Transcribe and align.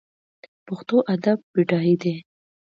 پښتو 0.65 0.97
ادب 1.13 1.39
بډای 1.53 1.93
دی 2.01 2.15